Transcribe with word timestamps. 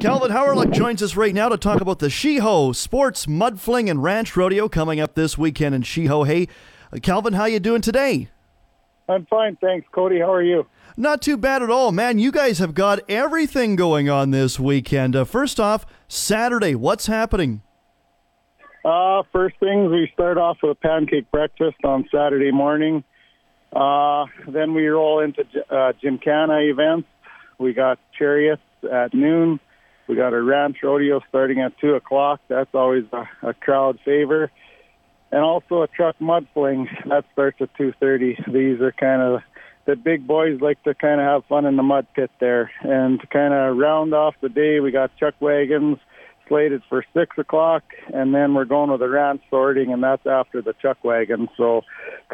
Kelvin 0.00 0.30
Hawreluik 0.30 0.70
joins 0.70 1.02
us 1.02 1.16
right 1.16 1.34
now 1.34 1.48
to 1.48 1.56
talk 1.56 1.80
about 1.80 1.98
the 1.98 2.06
Sheho 2.06 2.72
Sports 2.72 3.26
Mudfling 3.26 3.90
and 3.90 4.00
Ranch 4.00 4.36
Rodeo 4.36 4.68
coming 4.68 5.00
up 5.00 5.16
this 5.16 5.36
weekend 5.36 5.74
in 5.74 5.82
Sheho. 5.82 6.24
Hey, 6.24 6.46
uh, 6.92 6.98
Kelvin, 7.02 7.32
how 7.32 7.46
you 7.46 7.58
doing 7.58 7.80
today? 7.80 8.28
I'm 9.08 9.26
fine, 9.26 9.56
thanks, 9.56 9.88
Cody. 9.90 10.20
How 10.20 10.32
are 10.32 10.42
you? 10.42 10.68
Not 10.96 11.20
too 11.20 11.36
bad 11.36 11.64
at 11.64 11.70
all, 11.70 11.90
man. 11.90 12.20
You 12.20 12.30
guys 12.30 12.60
have 12.60 12.74
got 12.74 13.00
everything 13.10 13.74
going 13.74 14.08
on 14.08 14.30
this 14.30 14.60
weekend. 14.60 15.16
Uh, 15.16 15.24
first 15.24 15.58
off, 15.58 15.84
Saturday, 16.06 16.76
what's 16.76 17.08
happening? 17.08 17.62
Uh, 18.84 19.24
first 19.32 19.56
things, 19.58 19.90
we 19.90 20.08
start 20.14 20.38
off 20.38 20.58
with 20.62 20.70
a 20.70 20.74
pancake 20.76 21.28
breakfast 21.32 21.78
on 21.82 22.08
Saturday 22.14 22.52
morning. 22.52 23.02
Uh, 23.74 24.26
then 24.46 24.74
we 24.74 24.86
roll 24.86 25.18
into 25.18 25.42
uh, 25.68 25.92
Gymkhana 26.00 26.70
events. 26.70 27.08
We 27.58 27.72
got 27.72 27.98
chariots 28.16 28.62
at 28.88 29.12
noon. 29.12 29.58
We 30.08 30.16
got 30.16 30.32
a 30.32 30.42
ranch 30.42 30.78
rodeo 30.82 31.20
starting 31.28 31.60
at 31.60 31.78
two 31.78 31.94
o'clock. 31.94 32.40
That's 32.48 32.74
always 32.74 33.04
a, 33.12 33.28
a 33.46 33.54
crowd 33.54 33.98
favor, 34.04 34.50
and 35.30 35.42
also 35.42 35.82
a 35.82 35.86
truck 35.86 36.18
mud 36.20 36.46
fling 36.54 36.88
that 37.06 37.26
starts 37.32 37.60
at 37.60 37.74
two 37.76 37.92
thirty. 38.00 38.36
These 38.50 38.80
are 38.80 38.92
kind 38.92 39.20
of 39.20 39.42
the 39.84 39.96
big 39.96 40.26
boys 40.26 40.60
like 40.60 40.82
to 40.84 40.94
kind 40.94 41.20
of 41.20 41.26
have 41.26 41.44
fun 41.46 41.66
in 41.66 41.76
the 41.76 41.82
mud 41.82 42.06
pit 42.14 42.30
there, 42.40 42.70
and 42.80 43.20
to 43.20 43.26
kind 43.26 43.52
of 43.52 43.76
round 43.76 44.14
off 44.14 44.34
the 44.40 44.48
day, 44.48 44.80
we 44.80 44.90
got 44.90 45.16
chuck 45.18 45.34
wagons 45.40 45.98
slated 46.48 46.82
for 46.88 47.04
six 47.12 47.36
o'clock, 47.36 47.82
and 48.12 48.34
then 48.34 48.54
we're 48.54 48.64
going 48.64 48.90
with 48.90 49.00
the 49.00 49.08
ranch 49.08 49.42
sorting, 49.50 49.92
and 49.92 50.02
that's 50.02 50.26
after 50.26 50.62
the 50.62 50.72
chuck 50.80 50.96
wagon. 51.04 51.48
So, 51.58 51.82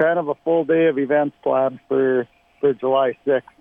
kind 0.01 0.19
of 0.21 0.29
a 0.29 0.35
full 0.45 0.65
day 0.65 0.87
of 0.87 0.99
events 0.99 1.37
planned 1.43 1.81
for 1.89 2.29
for 2.61 2.73
July 2.73 3.17
sixth. 3.25 3.54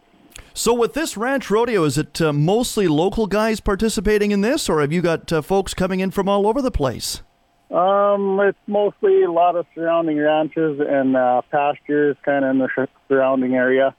So, 0.55 0.71
with 0.71 0.93
this 0.93 1.17
ranch 1.17 1.49
rodeo, 1.49 1.83
is 1.83 1.97
it 1.97 2.21
uh, 2.21 2.31
mostly 2.31 2.87
local 2.87 3.25
guys 3.25 3.59
participating 3.59 4.29
in 4.29 4.41
this, 4.41 4.69
or 4.69 4.81
have 4.81 4.93
you 4.93 5.01
got 5.01 5.33
uh, 5.33 5.41
folks 5.41 5.73
coming 5.73 5.99
in 5.99 6.11
from 6.11 6.29
all 6.29 6.45
over 6.45 6.61
the 6.61 6.69
place? 6.69 7.23
Um, 7.71 8.39
it's 8.39 8.57
mostly 8.67 9.23
a 9.23 9.31
lot 9.31 9.55
of 9.55 9.65
surrounding 9.73 10.19
ranches 10.19 10.79
and 10.79 11.17
uh, 11.17 11.41
pastures, 11.49 12.15
kind 12.23 12.45
of 12.45 12.51
in 12.51 12.59
the 12.59 12.87
surrounding 13.07 13.55
area. 13.55 13.95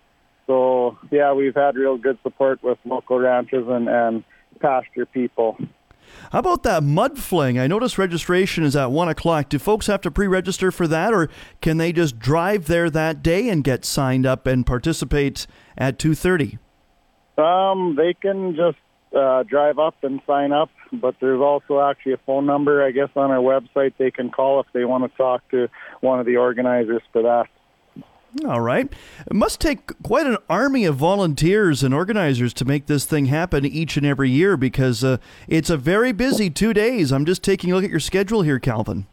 So, 0.47 0.97
yeah, 1.11 1.33
we've 1.33 1.56
had 1.56 1.75
real 1.75 1.97
good 1.97 2.19
support 2.23 2.62
with 2.62 2.78
local 2.84 3.19
ranches 3.19 3.65
and, 3.67 3.89
and 3.89 4.23
pasture 4.61 5.06
people. 5.06 5.59
How 6.33 6.41
about 6.41 6.62
that 6.65 6.83
mud 6.83 7.19
fling? 7.19 7.59
I 7.59 7.67
notice 7.67 7.98
registration 7.98 8.65
is 8.65 8.75
at 8.77 8.91
one 8.91 9.09
o'clock. 9.09 9.48
Do 9.48 9.59
folks 9.59 9.87
have 9.87 10.01
to 10.03 10.11
pre-register 10.11 10.71
for 10.71 10.87
that, 10.89 11.12
or 11.12 11.29
can 11.61 11.77
they 11.77 11.93
just 11.93 12.19
drive 12.19 12.67
there 12.67 12.91
that 12.91 13.23
day 13.23 13.48
and 13.48 13.62
get 13.62 13.84
signed 13.84 14.27
up 14.27 14.47
and 14.47 14.67
participate 14.67 15.47
at 15.77 15.98
two 15.98 16.15
thirty? 16.15 16.59
Um, 17.37 17.97
they 17.97 18.15
can 18.15 18.55
just 18.55 18.79
uh, 19.17 19.43
drive 19.45 19.79
up 19.79 19.97
and 20.03 20.21
sign 20.27 20.53
up, 20.53 20.71
but 20.93 21.17
there's 21.21 21.41
also 21.41 21.81
actually 21.81 22.12
a 22.12 22.21
phone 22.27 22.47
number, 22.47 22.84
I 22.84 22.91
guess, 22.91 23.11
on 23.17 23.31
our 23.31 23.39
website 23.39 23.95
they 23.99 24.11
can 24.11 24.31
call 24.31 24.61
if 24.61 24.67
they 24.73 24.84
want 24.84 25.11
to 25.11 25.17
talk 25.17 25.49
to 25.51 25.69
one 26.01 26.21
of 26.21 26.27
the 26.27 26.37
organizers 26.37 27.03
for 27.12 27.23
that. 27.23 27.47
All 28.43 28.61
right. 28.61 28.93
It 29.27 29.33
must 29.33 29.61
take 29.61 29.93
quite 30.03 30.27
an 30.27 30.39
army 30.51 30.85
of 30.85 30.97
volunteers 30.97 31.83
and 31.83 31.95
organizers 31.95 32.53
to 32.55 32.65
make 32.65 32.87
this 32.87 33.05
thing 33.05 33.27
happen 33.27 33.65
each 33.65 33.97
and 33.97 34.05
every 34.05 34.29
year 34.29 34.57
because 34.57 35.05
uh, 35.05 35.19
it's 35.47 35.71
a 35.71 35.77
very 35.77 36.13
busy 36.13 36.51
two 36.51 36.75
days. 36.75 37.12
I'm 37.12 37.25
just 37.25 37.45
taking 37.45 37.71
a 37.71 37.77
look 37.77 37.85
at 37.85 37.91
your 37.91 38.01
schedule 38.01 38.43
here, 38.43 38.59
Kelvin. 38.59 39.07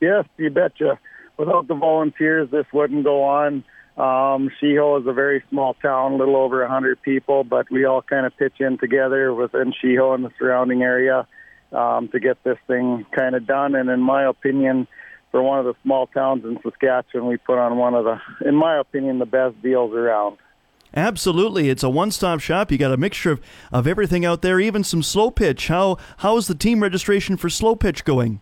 Yes, 0.00 0.26
you 0.36 0.50
betcha. 0.50 0.98
Without 1.36 1.66
the 1.66 1.74
volunteers, 1.74 2.48
this 2.50 2.66
wouldn't 2.72 3.04
go 3.04 3.24
on. 3.24 3.64
Um, 3.96 4.50
Sheho 4.62 5.00
is 5.00 5.06
a 5.06 5.12
very 5.12 5.42
small 5.48 5.74
town, 5.74 6.12
a 6.12 6.16
little 6.16 6.36
over 6.36 6.60
100 6.60 7.00
people, 7.02 7.44
but 7.44 7.70
we 7.70 7.84
all 7.84 8.02
kind 8.02 8.26
of 8.26 8.36
pitch 8.36 8.60
in 8.60 8.78
together 8.78 9.34
within 9.34 9.72
Sheho 9.72 10.14
and 10.14 10.24
the 10.24 10.30
surrounding 10.38 10.82
area 10.82 11.26
um, 11.72 12.08
to 12.08 12.20
get 12.20 12.42
this 12.44 12.58
thing 12.66 13.06
kind 13.16 13.34
of 13.34 13.46
done. 13.46 13.74
And 13.74 13.88
in 13.88 14.00
my 14.00 14.24
opinion, 14.24 14.86
for 15.30 15.42
one 15.42 15.58
of 15.58 15.64
the 15.64 15.74
small 15.82 16.06
towns 16.06 16.44
in 16.44 16.58
Saskatchewan, 16.62 17.28
we 17.28 17.36
put 17.36 17.58
on 17.58 17.76
one 17.76 17.94
of 17.94 18.04
the, 18.04 18.20
in 18.46 18.54
my 18.54 18.78
opinion, 18.78 19.18
the 19.18 19.26
best 19.26 19.60
deals 19.62 19.92
around. 19.92 20.38
Absolutely, 20.94 21.68
it's 21.68 21.82
a 21.82 21.90
one-stop 21.90 22.40
shop. 22.40 22.72
You 22.72 22.78
got 22.78 22.92
a 22.92 22.96
mixture 22.96 23.32
of, 23.32 23.40
of 23.70 23.86
everything 23.86 24.24
out 24.24 24.40
there, 24.40 24.58
even 24.60 24.82
some 24.82 25.02
slow 25.02 25.30
pitch. 25.30 25.68
How 25.68 25.98
how 26.18 26.36
is 26.38 26.46
the 26.46 26.54
team 26.54 26.82
registration 26.82 27.36
for 27.36 27.50
slow 27.50 27.76
pitch 27.76 28.04
going? 28.04 28.40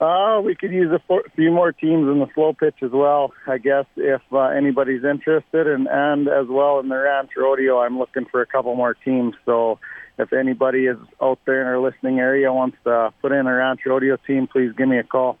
Uh, 0.00 0.40
we 0.44 0.54
could 0.54 0.72
use 0.72 0.92
a 0.92 1.00
few 1.36 1.50
more 1.50 1.72
teams 1.72 2.06
in 2.08 2.18
the 2.18 2.26
slow 2.34 2.52
pitch 2.52 2.74
as 2.82 2.90
well, 2.90 3.32
I 3.46 3.56
guess, 3.56 3.86
if 3.96 4.20
uh, 4.30 4.40
anybody's 4.48 5.04
interested. 5.04 5.66
And, 5.66 5.88
and 5.90 6.28
as 6.28 6.46
well 6.48 6.80
in 6.80 6.88
the 6.88 6.96
ranch 6.96 7.30
rodeo, 7.34 7.80
I'm 7.80 7.98
looking 7.98 8.26
for 8.26 8.42
a 8.42 8.46
couple 8.46 8.74
more 8.74 8.92
teams. 8.92 9.34
So 9.46 9.78
if 10.18 10.34
anybody 10.34 10.86
is 10.86 10.98
out 11.22 11.38
there 11.46 11.62
in 11.62 11.66
our 11.66 11.78
listening 11.78 12.18
area 12.18 12.52
wants 12.52 12.76
to 12.84 13.12
put 13.22 13.32
in 13.32 13.46
a 13.46 13.54
ranch 13.54 13.80
rodeo 13.86 14.18
team, 14.26 14.46
please 14.46 14.72
give 14.76 14.88
me 14.88 14.98
a 14.98 15.02
call. 15.02 15.38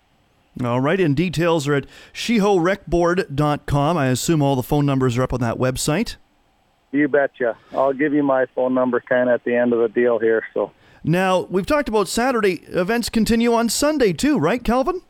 All 0.64 0.80
right, 0.80 0.98
and 0.98 1.14
details 1.14 1.68
are 1.68 1.74
at 1.74 1.86
shehorecboard.com. 2.14 3.96
I 3.96 4.06
assume 4.06 4.40
all 4.40 4.56
the 4.56 4.62
phone 4.62 4.86
numbers 4.86 5.18
are 5.18 5.22
up 5.22 5.32
on 5.34 5.40
that 5.40 5.56
website. 5.56 6.16
You 6.92 7.08
betcha. 7.08 7.56
I'll 7.72 7.92
give 7.92 8.14
you 8.14 8.22
my 8.22 8.46
phone 8.54 8.72
number 8.72 9.00
kind 9.00 9.28
of 9.28 9.34
at 9.34 9.44
the 9.44 9.54
end 9.54 9.74
of 9.74 9.80
the 9.80 9.88
deal 9.88 10.18
here. 10.18 10.44
So 10.54 10.72
now 11.04 11.42
we've 11.50 11.66
talked 11.66 11.88
about 11.88 12.08
Saturday 12.08 12.62
events 12.68 13.10
continue 13.10 13.52
on 13.52 13.68
Sunday 13.68 14.14
too, 14.14 14.38
right, 14.38 14.62
Kelvin? 14.64 15.02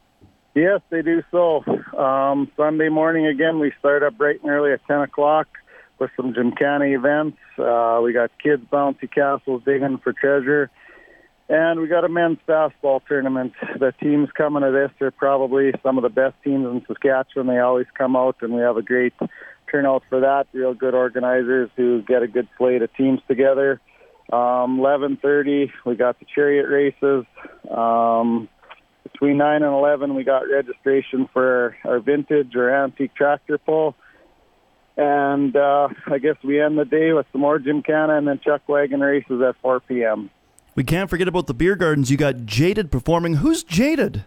Yes, 0.54 0.80
they 0.90 1.02
do. 1.02 1.22
So 1.30 1.62
um, 1.96 2.50
Sunday 2.56 2.88
morning 2.88 3.26
again, 3.26 3.60
we 3.60 3.72
start 3.78 4.02
up 4.02 4.18
bright 4.18 4.42
and 4.42 4.50
early 4.50 4.72
at 4.72 4.84
ten 4.86 5.00
o'clock 5.00 5.46
with 5.98 6.10
some 6.16 6.34
Gymkhana 6.34 6.86
events. 6.86 7.38
Uh, 7.58 8.00
we 8.02 8.12
got 8.12 8.30
kids 8.42 8.64
bouncy 8.72 9.10
castles 9.10 9.62
digging 9.64 9.98
for 9.98 10.12
treasure. 10.12 10.70
And 11.48 11.80
we 11.80 11.86
got 11.86 12.04
a 12.04 12.08
men's 12.08 12.38
basketball 12.46 13.00
tournament. 13.00 13.52
The 13.78 13.92
teams 14.00 14.28
coming 14.36 14.62
to 14.62 14.72
this 14.72 14.90
are 15.00 15.12
probably 15.12 15.72
some 15.82 15.96
of 15.96 16.02
the 16.02 16.08
best 16.08 16.34
teams 16.42 16.66
in 16.66 16.84
Saskatchewan. 16.88 17.46
They 17.46 17.60
always 17.60 17.86
come 17.96 18.16
out, 18.16 18.36
and 18.40 18.52
we 18.52 18.62
have 18.62 18.76
a 18.76 18.82
great 18.82 19.12
turnout 19.70 20.02
for 20.08 20.20
that. 20.20 20.46
Real 20.52 20.74
good 20.74 20.94
organizers 20.94 21.70
who 21.76 22.02
get 22.02 22.22
a 22.22 22.26
good 22.26 22.48
slate 22.58 22.82
of 22.82 22.92
teams 22.94 23.20
together. 23.28 23.80
Um, 24.32 24.80
11:30, 24.80 25.70
we 25.84 25.94
got 25.94 26.18
the 26.18 26.26
chariot 26.34 26.66
races. 26.68 27.24
Um, 27.70 28.48
between 29.04 29.36
9 29.38 29.62
and 29.62 29.72
11, 29.72 30.16
we 30.16 30.24
got 30.24 30.50
registration 30.50 31.28
for 31.32 31.76
our 31.84 32.00
vintage 32.00 32.56
or 32.56 32.70
antique 32.74 33.14
tractor 33.14 33.56
pull. 33.56 33.94
And 34.96 35.54
uh, 35.54 35.88
I 36.06 36.18
guess 36.18 36.36
we 36.42 36.60
end 36.60 36.76
the 36.76 36.84
day 36.84 37.12
with 37.12 37.26
some 37.30 37.42
more 37.42 37.60
Gymkhana 37.60 38.18
and 38.18 38.26
then 38.26 38.40
chuck 38.44 38.68
wagon 38.68 39.00
races 39.00 39.40
at 39.46 39.54
4 39.62 39.78
p.m. 39.80 40.30
We 40.76 40.84
can't 40.84 41.08
forget 41.08 41.26
about 41.26 41.46
the 41.46 41.54
beer 41.54 41.74
gardens. 41.74 42.10
You 42.10 42.18
got 42.18 42.44
Jaded 42.44 42.92
performing. 42.92 43.36
Who's 43.36 43.64
Jaded? 43.64 44.24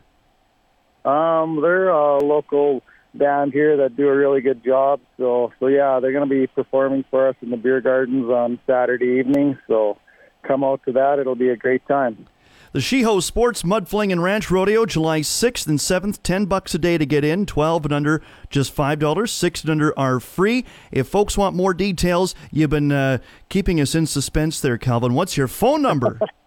Um, 1.06 1.62
they're 1.62 1.90
a 1.90 2.18
local 2.18 2.84
band 3.14 3.54
here 3.54 3.78
that 3.78 3.96
do 3.96 4.08
a 4.08 4.16
really 4.16 4.42
good 4.42 4.64
job. 4.64 5.00
So, 5.18 5.54
so 5.60 5.68
yeah, 5.68 6.00
they're 6.00 6.12
going 6.12 6.28
to 6.28 6.36
be 6.36 6.48
performing 6.48 7.06
for 7.10 7.30
us 7.30 7.36
in 7.42 7.52
the 7.52 7.58
beer 7.58 7.82
gardens 7.82 8.30
on 8.30 8.60
Saturday 8.66 9.20
evening. 9.20 9.60
So, 9.68 10.00
come 10.44 10.64
out 10.64 10.82
to 10.86 10.92
that; 10.94 11.20
it'll 11.20 11.36
be 11.36 11.50
a 11.50 11.56
great 11.56 11.88
time. 11.88 12.28
The 12.72 12.80
Sheho 12.80 13.22
Sports 13.24 13.64
Mudfling 13.64 14.12
and 14.12 14.22
Ranch 14.22 14.52
Rodeo, 14.52 14.86
July 14.86 15.22
6th 15.22 15.66
and 15.66 15.80
7th, 15.80 16.22
10 16.22 16.46
bucks 16.46 16.76
a 16.76 16.78
day 16.78 17.00
to 17.00 17.06
get 17.06 17.24
in, 17.24 17.48
12 17.48 17.86
and 17.86 17.94
under, 17.96 18.22
just 18.52 18.76
$5. 18.76 19.28
6 19.28 19.62
and 19.62 19.72
under 19.72 19.98
are 19.98 20.20
free. 20.20 20.66
If 20.92 21.08
folks 21.08 21.36
want 21.36 21.56
more 21.56 21.74
details, 21.74 22.36
you've 22.52 22.70
been 22.70 22.92
uh, 22.92 23.18
keeping 23.50 23.82
us 23.82 23.96
in 23.96 24.06
suspense 24.06 24.62
there, 24.62 24.78
Kelvin. 24.78 25.16
What's 25.16 25.36
your 25.36 25.48
phone 25.48 25.82
number? 25.82 26.20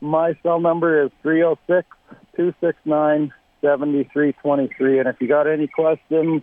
My 0.00 0.36
cell 0.42 0.60
number 0.60 1.04
is 1.04 1.10
306 1.22 1.86
269 2.36 3.32
7323. 3.60 4.98
And 5.00 5.08
if 5.08 5.16
you 5.20 5.28
got 5.28 5.46
any 5.46 5.66
questions, 5.66 6.42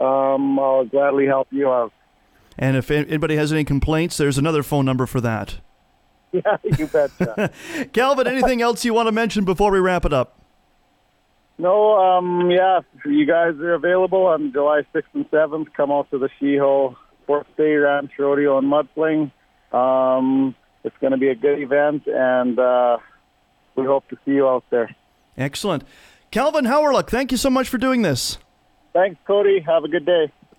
um, 0.00 0.58
I'll 0.58 0.84
gladly 0.84 1.26
help 1.26 1.48
you 1.50 1.68
out. 1.70 1.92
And 2.58 2.76
if 2.76 2.90
anybody 2.90 3.36
has 3.36 3.52
any 3.52 3.64
complaints, 3.64 4.16
there's 4.16 4.38
another 4.38 4.62
phone 4.62 4.84
number 4.84 5.06
for 5.06 5.20
that. 5.20 5.56
Yeah, 6.32 6.56
you 6.76 6.86
betcha. 6.88 7.50
Kelvin, 7.94 8.26
anything 8.26 8.60
else 8.60 8.84
you 8.84 8.92
want 8.92 9.06
to 9.06 9.12
mention 9.12 9.46
before 9.46 9.70
we 9.70 9.78
wrap 9.78 10.04
it 10.04 10.12
up? 10.12 10.38
No, 11.56 11.96
um, 11.96 12.50
yeah, 12.50 12.80
you 13.06 13.24
guys 13.24 13.54
are 13.54 13.72
available 13.72 14.26
on 14.26 14.52
July 14.52 14.82
6th 14.94 15.04
and 15.14 15.30
7th. 15.30 15.72
Come 15.74 15.90
out 15.90 16.10
to 16.10 16.18
the 16.18 16.28
Sheho 16.38 16.94
Fourth 17.26 17.46
Day 17.56 17.76
Ranch 17.76 18.10
Rodeo 18.18 18.58
and 18.58 18.70
Mudfling. 18.70 19.30
Um, 19.72 20.54
it's 20.86 20.96
going 21.00 21.10
to 21.10 21.18
be 21.18 21.28
a 21.28 21.34
good 21.34 21.60
event, 21.60 22.06
and 22.06 22.58
uh, 22.58 22.98
we 23.74 23.84
hope 23.84 24.08
to 24.08 24.16
see 24.24 24.32
you 24.32 24.48
out 24.48 24.64
there. 24.70 24.94
Excellent. 25.36 25.84
Kelvin 26.30 26.64
Hawreluik, 26.64 27.08
thank 27.08 27.30
you 27.30 27.38
so 27.38 27.50
much 27.50 27.68
for 27.68 27.78
doing 27.78 28.02
this. 28.02 28.38
Thanks, 28.92 29.18
Cody. 29.26 29.60
Have 29.60 29.84
a 29.84 29.88
good 29.88 30.06
day. 30.06 30.32